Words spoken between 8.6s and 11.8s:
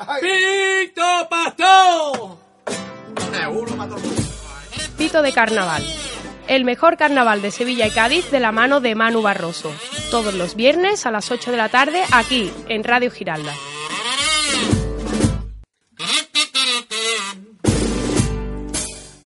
de Manu Barroso. Todos los viernes a las 8 de la